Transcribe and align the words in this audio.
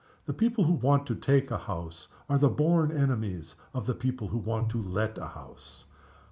"The 0.25 0.33
people 0.33 0.63
who 0.63 0.73
want 0.73 1.05
to 1.05 1.15
take 1.15 1.51
a 1.51 1.59
house 1.59 2.07
are 2.27 2.39
the 2.39 2.49
born 2.49 2.91
enemies 2.91 3.55
of 3.71 3.85
the 3.85 3.93
people 3.93 4.29
who 4.29 4.39
want 4.39 4.69
to 4.71 4.81
let 4.81 5.19
a 5.19 5.27
house. 5.27 5.85